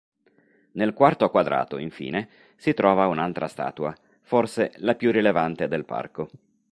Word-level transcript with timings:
Nel 0.71 0.93
quarto 0.93 1.29
quadrato, 1.29 1.77
infine, 1.77 2.27
si 2.55 2.73
trova 2.73 3.05
un'altra 3.05 3.47
statua, 3.47 3.95
forse 4.21 4.73
la 4.77 4.95
più 4.95 5.11
rilevante 5.11 5.67
del 5.67 5.85
parco. 5.85 6.31